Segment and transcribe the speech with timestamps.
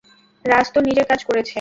[0.45, 1.49] রাজ তো নিজের কাজ করেছে।